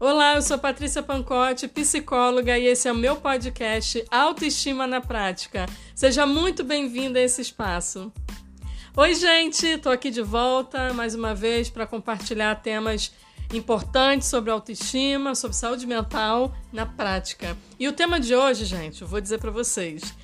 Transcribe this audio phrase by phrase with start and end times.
[0.00, 5.66] Olá, eu sou Patrícia Pancotti, psicóloga, e esse é o meu podcast Autoestima na Prática.
[5.92, 8.12] Seja muito bem-vinda a esse espaço.
[8.96, 13.12] Oi, gente, estou aqui de volta mais uma vez para compartilhar temas
[13.52, 17.56] importantes sobre autoestima, sobre saúde mental na prática.
[17.76, 20.14] E o tema de hoje, gente, eu vou dizer para vocês,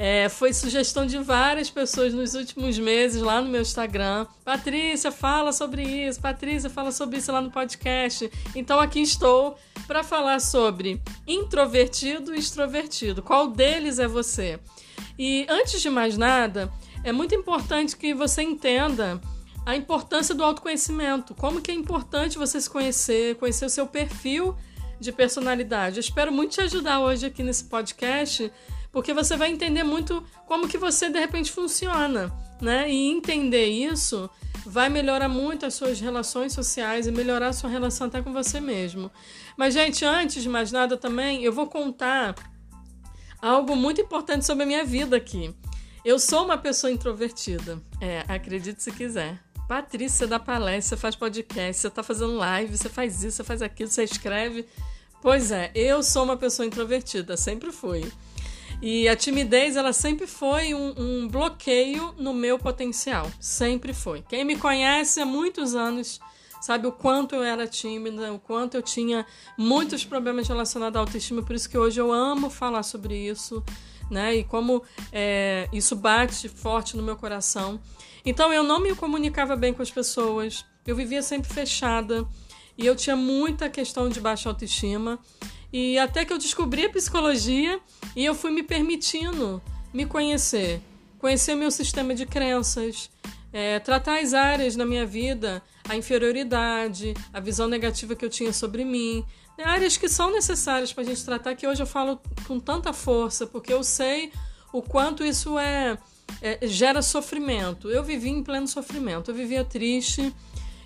[0.00, 4.26] é, foi sugestão de várias pessoas nos últimos meses lá no meu Instagram.
[4.44, 6.20] Patrícia, fala sobre isso.
[6.20, 8.30] Patrícia, fala sobre isso lá no podcast.
[8.54, 13.22] Então aqui estou para falar sobre introvertido e extrovertido.
[13.22, 14.60] Qual deles é você?
[15.18, 19.20] E antes de mais nada, é muito importante que você entenda
[19.66, 21.34] a importância do autoconhecimento.
[21.34, 24.54] Como que é importante você se conhecer, conhecer o seu perfil
[25.00, 25.96] de personalidade.
[25.96, 28.52] Eu espero muito te ajudar hoje aqui nesse podcast
[28.92, 32.90] porque você vai entender muito como que você de repente funciona, né?
[32.90, 34.28] E entender isso
[34.64, 38.60] vai melhorar muito as suas relações sociais e melhorar a sua relação até com você
[38.60, 39.10] mesmo.
[39.56, 42.34] Mas gente, antes de mais nada também, eu vou contar
[43.40, 45.54] algo muito importante sobre a minha vida aqui.
[46.04, 47.80] Eu sou uma pessoa introvertida.
[48.00, 49.38] É, acredite se quiser.
[49.68, 53.90] Patrícia dá palestra, faz podcast, você tá fazendo live, você faz isso, você faz aquilo,
[53.90, 54.66] você escreve.
[55.20, 58.10] Pois é, eu sou uma pessoa introvertida, sempre fui.
[58.80, 63.30] E a timidez, ela sempre foi um, um, bloqueio no meu potencial.
[63.40, 64.22] Sempre foi.
[64.22, 66.20] Quem me conhece há muitos anos
[66.60, 71.42] sabe o quanto eu era tímida, o quanto eu tinha muitos problemas relacionados à autoestima.
[71.42, 73.64] Por isso que hoje eu amo falar sobre isso,
[74.08, 74.36] né?
[74.36, 77.80] E como é, isso bate forte no meu coração.
[78.24, 80.64] Então eu não me comunicava bem com as pessoas.
[80.86, 82.24] Eu vivia sempre fechada.
[82.76, 85.18] E eu tinha muita questão de baixa autoestima.
[85.72, 87.80] E até que eu descobri a psicologia
[88.16, 90.80] e eu fui me permitindo me conhecer,
[91.18, 93.10] conhecer meu sistema de crenças,
[93.52, 98.52] é, tratar as áreas na minha vida, a inferioridade, a visão negativa que eu tinha
[98.52, 99.24] sobre mim,
[99.56, 102.92] né, áreas que são necessárias para a gente tratar, que hoje eu falo com tanta
[102.92, 104.32] força, porque eu sei
[104.72, 105.98] o quanto isso é,
[106.42, 107.90] é gera sofrimento.
[107.90, 110.32] Eu vivi em pleno sofrimento, eu vivia triste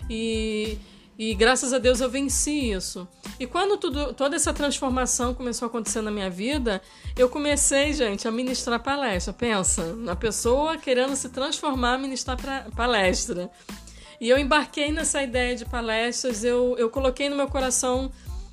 [0.08, 0.78] e
[1.18, 3.06] e graças a Deus eu venci isso.
[3.38, 6.80] E quando tudo, toda essa transformação começou a acontecer na minha vida,
[7.16, 9.32] eu comecei, gente, a ministrar palestra.
[9.32, 12.38] Pensa, na pessoa querendo se transformar, ministrar
[12.74, 13.50] palestra.
[14.20, 18.10] E eu embarquei nessa ideia de palestras, eu, eu coloquei no meu coração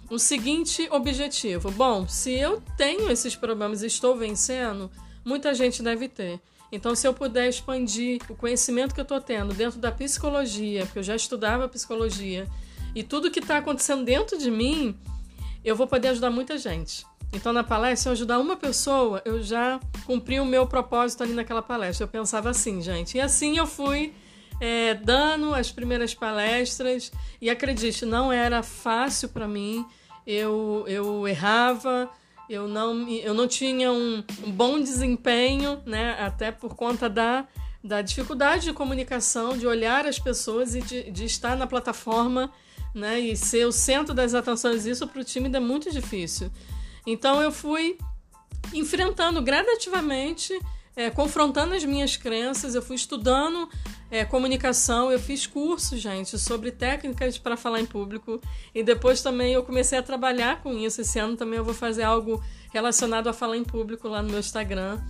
[0.09, 4.91] o seguinte objetivo: bom, se eu tenho esses problemas e estou vencendo,
[5.23, 6.41] muita gente deve ter.
[6.71, 10.99] Então, se eu puder expandir o conhecimento que eu estou tendo dentro da psicologia, porque
[10.99, 12.47] eu já estudava psicologia,
[12.93, 14.97] e tudo que está acontecendo dentro de mim,
[15.63, 17.05] eu vou poder ajudar muita gente.
[17.31, 21.33] Então, na palestra, se eu ajudar uma pessoa, eu já cumpri o meu propósito ali
[21.33, 22.03] naquela palestra.
[22.03, 23.17] Eu pensava assim, gente.
[23.17, 24.13] E assim eu fui
[24.59, 27.11] é, dando as primeiras palestras.
[27.39, 29.85] E acredite, não era fácil para mim.
[30.25, 32.09] Eu, eu errava,
[32.49, 36.19] eu não, eu não tinha um, bom desempenho, né?
[36.19, 37.47] Até por conta da,
[37.83, 42.51] da dificuldade de comunicação, de olhar as pessoas e de, de estar na plataforma,
[42.93, 43.19] né?
[43.19, 44.87] E ser o centro das atenções.
[44.87, 46.51] Isso para o time é muito difícil.
[47.05, 47.97] Então eu fui
[48.73, 50.59] enfrentando gradativamente
[50.99, 53.69] é, confrontando as minhas crenças, eu fui estudando
[54.11, 58.41] é, comunicação, eu fiz cursos, gente, sobre técnicas para falar em público
[58.75, 60.99] e depois também eu comecei a trabalhar com isso.
[60.99, 62.43] Esse ano também eu vou fazer algo
[62.73, 65.01] relacionado a falar em público lá no meu Instagram.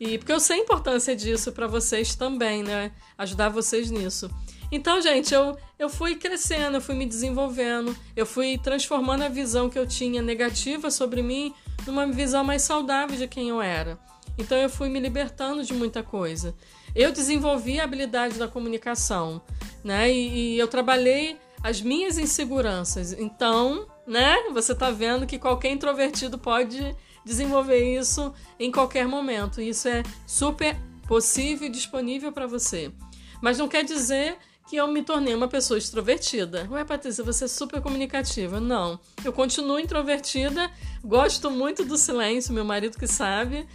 [0.00, 2.90] E porque eu sei a importância disso para vocês também, né?
[3.18, 4.30] Ajudar vocês nisso.
[4.72, 9.68] Então, gente, eu, eu fui crescendo, eu fui me desenvolvendo, eu fui transformando a visão
[9.68, 11.52] que eu tinha negativa sobre mim
[11.86, 13.98] numa visão mais saudável de quem eu era.
[14.36, 16.54] Então eu fui me libertando de muita coisa.
[16.94, 19.40] Eu desenvolvi a habilidade da comunicação,
[19.82, 20.12] né?
[20.12, 23.12] E, e eu trabalhei as minhas inseguranças.
[23.12, 24.36] Então, né?
[24.52, 29.60] Você está vendo que qualquer introvertido pode desenvolver isso em qualquer momento.
[29.60, 32.92] Isso é super possível e disponível para você.
[33.40, 34.36] Mas não quer dizer
[34.68, 36.66] que eu me tornei uma pessoa extrovertida.
[36.70, 38.60] Ué, Patrícia, você é super comunicativa.
[38.60, 38.98] Não.
[39.24, 40.70] Eu continuo introvertida,
[41.02, 43.66] gosto muito do silêncio, meu marido que sabe.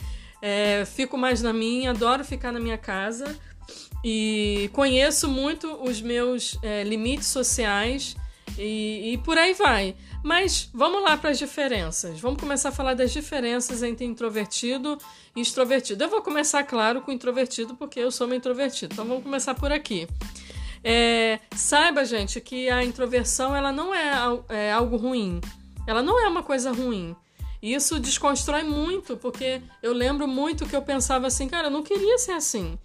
[0.42, 3.38] É, fico mais na minha, adoro ficar na minha casa
[4.04, 8.16] e conheço muito os meus é, limites sociais
[8.58, 9.96] e, e, por aí vai.
[10.24, 12.20] Mas vamos lá para as diferenças.
[12.20, 14.98] Vamos começar a falar das diferenças entre introvertido
[15.36, 16.04] e extrovertido.
[16.04, 18.94] Eu vou começar, claro, com introvertido, porque eu sou uma introvertida.
[18.94, 20.08] Então vamos começar por aqui.
[20.84, 24.12] É, saiba, gente, que a introversão ela não é,
[24.50, 25.40] é algo ruim.
[25.88, 27.16] Ela não é uma coisa ruim.
[27.62, 31.84] E isso desconstrói muito, porque eu lembro muito que eu pensava assim, cara, eu não
[31.84, 32.78] queria ser assim.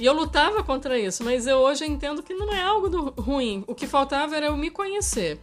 [0.00, 3.62] E eu lutava contra isso, mas eu hoje entendo que não é algo do, ruim.
[3.66, 5.38] O que faltava era eu me conhecer.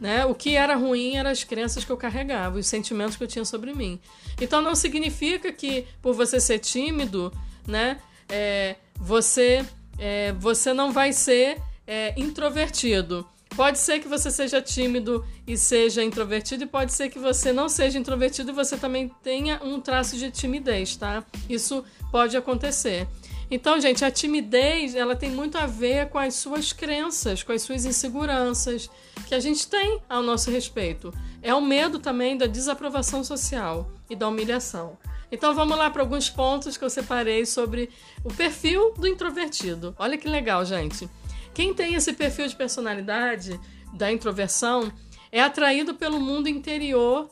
[0.00, 0.24] Né?
[0.24, 3.44] O que era ruim eram as crenças que eu carregava, os sentimentos que eu tinha
[3.44, 3.98] sobre mim.
[4.40, 7.32] Então não significa que por você ser tímido,
[7.66, 7.98] né,
[8.28, 9.64] é, você,
[9.98, 13.26] é, você não vai ser é, introvertido.
[13.58, 17.68] Pode ser que você seja tímido e seja introvertido, e pode ser que você não
[17.68, 21.24] seja introvertido e você também tenha um traço de timidez, tá?
[21.48, 23.08] Isso pode acontecer.
[23.50, 27.62] Então, gente, a timidez ela tem muito a ver com as suas crenças, com as
[27.62, 28.88] suas inseguranças
[29.26, 31.12] que a gente tem ao nosso respeito.
[31.42, 34.96] É o medo também da desaprovação social e da humilhação.
[35.32, 37.90] Então vamos lá para alguns pontos que eu separei sobre
[38.22, 39.96] o perfil do introvertido.
[39.98, 41.10] Olha que legal, gente.
[41.58, 43.58] Quem tem esse perfil de personalidade
[43.92, 44.92] da introversão
[45.32, 47.28] é atraído pelo mundo interior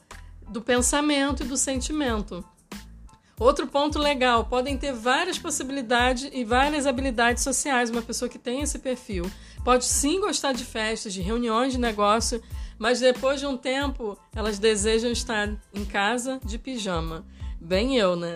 [0.49, 2.45] do pensamento e do sentimento.
[3.39, 7.89] Outro ponto legal, podem ter várias possibilidades e várias habilidades sociais.
[7.89, 9.31] Uma pessoa que tem esse perfil
[9.65, 12.43] pode sim gostar de festas, de reuniões de negócio,
[12.81, 17.25] mas depois de um tempo elas desejam estar em casa de pijama.
[17.61, 18.35] Bem eu, né?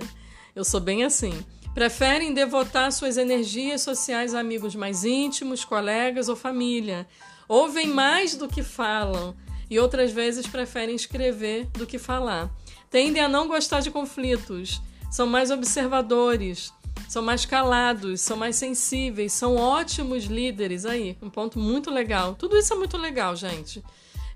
[0.54, 1.32] Eu sou bem assim.
[1.74, 7.06] Preferem devotar suas energias sociais a amigos mais íntimos, colegas ou família.
[7.48, 9.34] Ouvem mais do que falam
[9.68, 12.50] e outras vezes preferem escrever do que falar.
[12.90, 14.80] Tendem a não gostar de conflitos
[15.10, 16.72] são mais observadores,
[17.08, 20.86] são mais calados, são mais sensíveis, são ótimos líderes.
[20.86, 22.36] Aí, um ponto muito legal.
[22.36, 23.82] Tudo isso é muito legal, gente.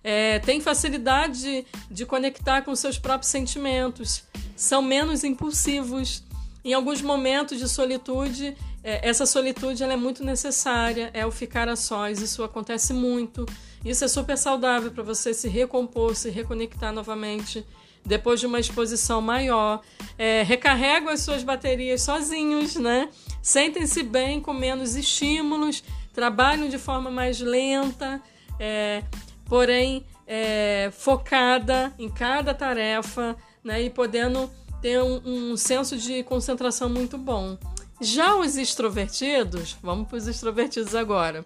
[0.02, 4.24] É, tem facilidade de, de conectar com seus próprios sentimentos,
[4.56, 6.24] são menos impulsivos.
[6.64, 11.68] Em alguns momentos de solitude, é, essa solitude ela é muito necessária, é o ficar
[11.68, 13.44] a sós, isso acontece muito.
[13.84, 17.66] Isso é super saudável para você se recompor, se reconectar novamente
[18.04, 19.80] depois de uma exposição maior,
[20.18, 23.08] é, recarregam as suas baterias sozinhos, né?
[23.42, 25.82] Sentem-se bem com menos estímulos,
[26.12, 28.22] trabalham de forma mais lenta,
[28.60, 29.02] é,
[29.46, 33.82] porém é, focada em cada tarefa, né?
[33.82, 34.50] E podendo
[34.84, 37.56] ter um, um senso de concentração muito bom.
[38.02, 41.42] Já os extrovertidos, vamos para os extrovertidos agora.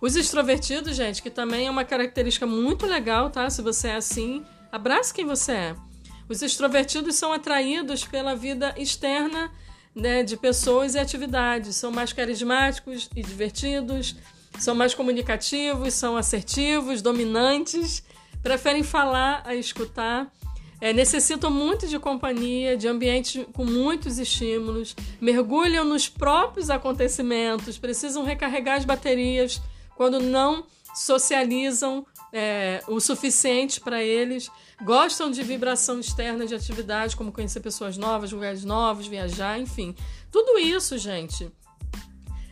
[0.00, 3.50] Os extrovertidos, gente, que também é uma característica muito legal, tá?
[3.50, 5.76] Se você é assim, abraça quem você é.
[6.28, 9.50] Os extrovertidos são atraídos pela vida externa
[9.92, 14.14] né, de pessoas e atividades, são mais carismáticos e divertidos,
[14.60, 18.04] são mais comunicativos, são assertivos, dominantes,
[18.44, 20.30] preferem falar a escutar,
[20.86, 28.22] é, necessitam muito de companhia, de ambiente com muitos estímulos, mergulham nos próprios acontecimentos, precisam
[28.22, 29.60] recarregar as baterias
[29.96, 34.48] quando não socializam é, o suficiente para eles,
[34.80, 39.92] gostam de vibração externa de atividade, como conhecer pessoas novas, lugares novos, viajar, enfim.
[40.30, 41.50] Tudo isso, gente,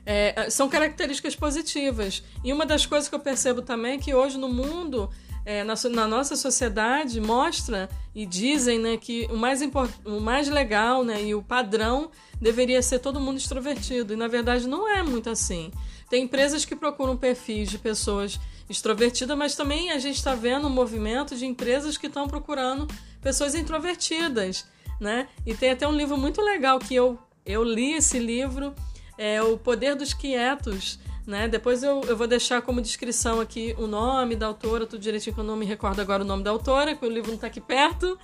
[0.04, 2.22] é, são características positivas.
[2.42, 5.08] E uma das coisas que eu percebo também é que hoje no mundo,
[5.44, 9.60] é, na, na, nossa sociedade, mostra e dizem né, que o mais,
[10.04, 12.10] o mais legal né, e o padrão
[12.40, 14.14] deveria ser todo mundo extrovertido.
[14.14, 15.70] E na verdade não é muito assim.
[16.08, 18.38] Tem empresas que procuram perfis de pessoas
[18.68, 22.86] extrovertidas, mas também a gente está vendo um movimento de empresas que estão procurando
[23.20, 24.66] pessoas introvertidas,
[25.00, 25.28] né?
[25.44, 28.74] E tem até um livro muito legal que eu, eu li esse livro,
[29.18, 31.48] é O Poder dos Quietos, né?
[31.48, 35.40] Depois eu, eu vou deixar como descrição aqui o nome da autora, tudo direitinho que
[35.40, 37.60] eu não me recordo agora o nome da autora, que o livro não está aqui
[37.60, 38.18] perto.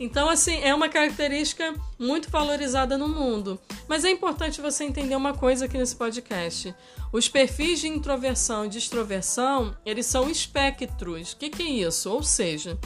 [0.00, 3.58] Então, assim, é uma característica muito valorizada no mundo.
[3.86, 6.74] Mas é importante você entender uma coisa aqui nesse podcast.
[7.12, 11.32] Os perfis de introversão e de extroversão, eles são espectros.
[11.32, 12.10] O que, que é isso?
[12.10, 12.78] Ou seja,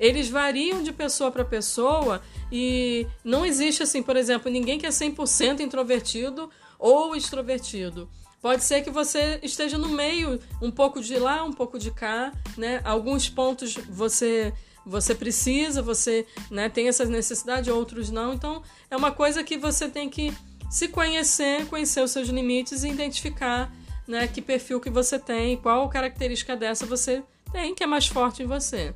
[0.00, 4.90] eles variam de pessoa para pessoa e não existe assim, por exemplo, ninguém que é
[4.90, 8.08] 100% introvertido ou extrovertido.
[8.46, 12.32] Pode ser que você esteja no meio, um pouco de lá, um pouco de cá,
[12.56, 12.80] né?
[12.84, 14.54] Alguns pontos você
[14.86, 18.32] você precisa, você né, tem essa necessidade, outros não.
[18.32, 20.32] Então, é uma coisa que você tem que
[20.70, 23.68] se conhecer, conhecer os seus limites e identificar
[24.06, 28.44] né, que perfil que você tem, qual característica dessa você tem que é mais forte
[28.44, 28.94] em você.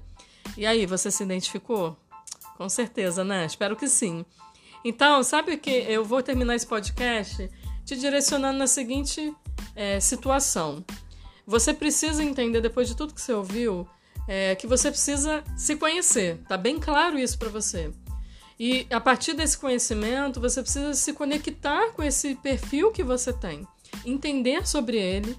[0.56, 1.96] E aí, você se identificou?
[2.56, 3.46] Com certeza, né?
[3.46, 4.24] Espero que sim.
[4.84, 7.50] Então, sabe o que eu vou terminar esse podcast
[7.90, 9.34] te direcionando na seguinte
[9.74, 10.84] é, situação.
[11.46, 13.86] Você precisa entender, depois de tudo que você ouviu,
[14.28, 16.38] é, que você precisa se conhecer.
[16.48, 17.90] Tá bem claro isso para você.
[18.58, 23.66] E a partir desse conhecimento, você precisa se conectar com esse perfil que você tem,
[24.04, 25.36] entender sobre ele,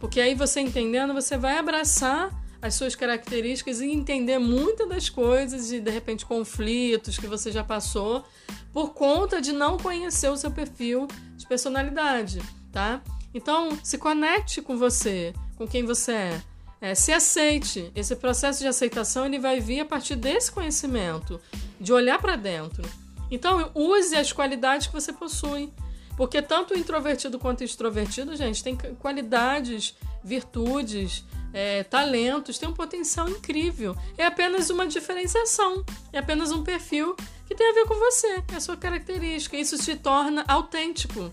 [0.00, 2.30] porque aí você entendendo, você vai abraçar
[2.62, 7.62] as suas características e entender muitas das coisas e de repente conflitos que você já
[7.62, 8.24] passou
[8.72, 12.40] por conta de não conhecer o seu perfil de personalidade,
[12.72, 13.02] tá?
[13.34, 16.42] Então, se conecte com você, com quem você é.
[16.80, 17.92] É, se aceite.
[17.94, 21.40] Esse processo de aceitação ele vai vir a partir desse conhecimento,
[21.80, 22.82] de olhar para dentro.
[23.30, 25.72] Então, use as qualidades que você possui.
[26.16, 32.74] Porque tanto o introvertido quanto o extrovertido, gente, tem qualidades, virtudes, é, talentos, tem um
[32.74, 33.96] potencial incrível.
[34.16, 38.56] É apenas uma diferenciação, é apenas um perfil que tem a ver com você, é
[38.56, 39.56] a sua característica.
[39.56, 41.32] Isso te torna autêntico.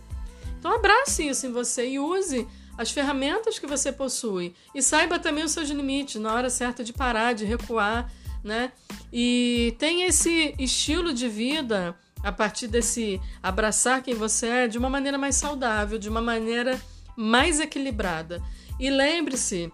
[0.59, 2.45] Então abrace isso em você e use
[2.77, 6.93] as ferramentas que você possui e saiba também os seus limites na hora certa de
[6.93, 8.11] parar, de recuar,
[8.43, 8.71] né?
[9.11, 14.89] E tenha esse estilo de vida a partir desse abraçar quem você é de uma
[14.89, 16.79] maneira mais saudável, de uma maneira
[17.15, 18.41] mais equilibrada.
[18.79, 19.71] E lembre-se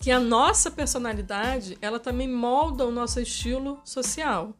[0.00, 4.54] que a nossa personalidade, ela também molda o nosso estilo social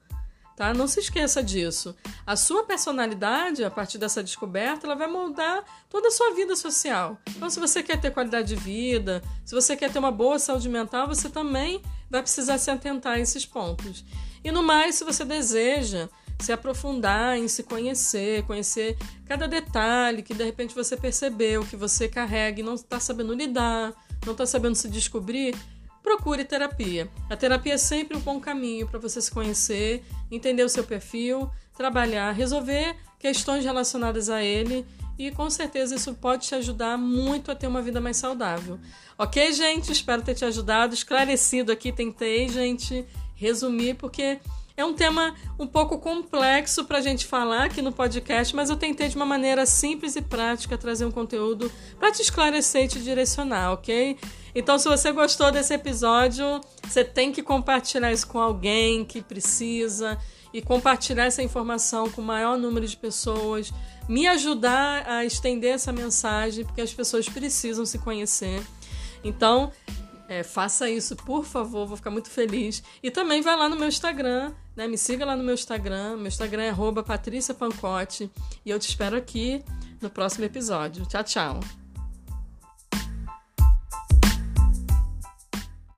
[0.58, 0.74] tá?
[0.74, 1.94] Não se esqueça disso.
[2.26, 7.16] A sua personalidade, a partir dessa descoberta, ela vai moldar toda a sua vida social.
[7.28, 10.68] Então, se você quer ter qualidade de vida, se você quer ter uma boa saúde
[10.68, 14.04] mental, você também vai precisar se atentar a esses pontos.
[14.42, 16.08] E no mais, se você deseja
[16.40, 18.96] se aprofundar em se conhecer, conhecer
[19.26, 23.92] cada detalhe que de repente você percebeu, que você carrega e não está sabendo lidar,
[24.24, 25.54] não está sabendo se descobrir,
[26.02, 27.08] procure terapia.
[27.28, 31.50] A terapia é sempre um bom caminho para você se conhecer, entender o seu perfil,
[31.76, 34.86] trabalhar, resolver questões relacionadas a ele
[35.18, 38.78] e com certeza isso pode te ajudar muito a ter uma vida mais saudável.
[39.18, 39.90] Ok, gente?
[39.90, 41.90] Espero ter te ajudado, esclarecido aqui.
[41.90, 44.38] Tentei, gente, resumir, porque
[44.78, 48.76] é um tema um pouco complexo para a gente falar aqui no podcast, mas eu
[48.76, 53.00] tentei de uma maneira simples e prática trazer um conteúdo para te esclarecer e te
[53.00, 54.16] direcionar, ok?
[54.54, 60.16] Então, se você gostou desse episódio, você tem que compartilhar isso com alguém que precisa
[60.54, 63.72] e compartilhar essa informação com o maior número de pessoas,
[64.08, 68.62] me ajudar a estender essa mensagem, porque as pessoas precisam se conhecer.
[69.24, 69.72] Então,
[70.28, 72.82] é, faça isso, por favor, vou ficar muito feliz.
[73.02, 74.86] E também vai lá no meu Instagram, né?
[74.86, 76.16] Me siga lá no meu Instagram.
[76.16, 76.70] Meu Instagram é
[77.02, 78.30] Patrícia Pancote.
[78.64, 79.62] E eu te espero aqui
[80.00, 81.04] no próximo episódio.
[81.04, 81.77] Tchau, tchau.